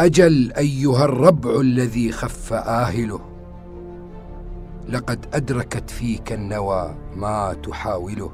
[0.00, 3.20] أجل أيها الربع الذي خف آهله.
[4.88, 8.32] لقد أدركت فيك النوى ما تحاوله.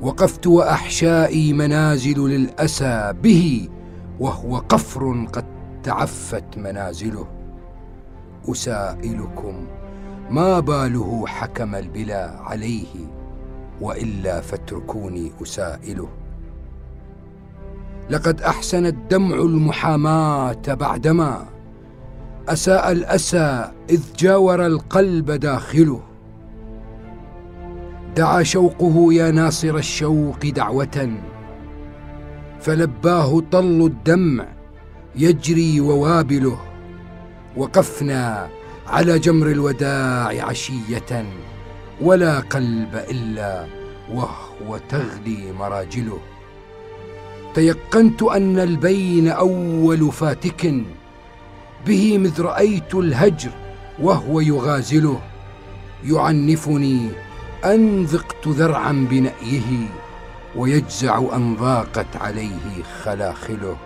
[0.00, 3.68] وقفت وأحشائي منازل للأسى به
[4.20, 5.44] وهو قفر قد
[5.82, 7.26] تعفت منازله.
[8.48, 9.66] أسائلكم
[10.30, 12.94] ما باله حكم البلا عليه
[13.80, 16.08] وإلا فاتركوني أسائله.
[18.10, 21.46] لقد احسن الدمع المحاماة بعدما
[22.48, 26.00] أساء الأسى إذ جاور القلب داخله.
[28.16, 31.18] دعا شوقه يا ناصر الشوق دعوة.
[32.60, 34.46] فلباه طل الدمع
[35.16, 36.58] يجري ووابله.
[37.56, 38.48] وقفنا
[38.86, 41.24] على جمر الوداع عشية.
[42.02, 43.66] ولا قلب إلا
[44.14, 46.18] وهو تغلي مراجله.
[47.54, 50.74] تيقنت أن البين أول فاتك
[51.86, 53.50] به مذ رأيت الهجر
[54.02, 55.20] وهو يغازله.
[56.04, 57.08] يعنفني
[57.64, 59.88] أن ذقت ذرعا بنأيه
[60.56, 63.76] ويجزع ان ضاقت عليه خلاخله.